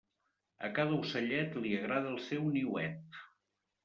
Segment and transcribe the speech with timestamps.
[0.67, 3.21] A cada ocellet li agrada el seu niuet.